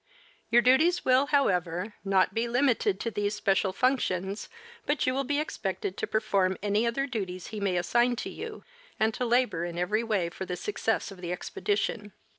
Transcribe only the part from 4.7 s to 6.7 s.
but you will be expected to perform